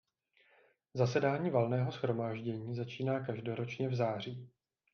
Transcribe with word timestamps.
Zasedání 0.93 1.49
Valného 1.49 1.91
shromáždění 1.91 2.75
začíná 2.75 3.19
každoročně 3.19 3.89
v 3.89 3.95
září. 3.95 4.49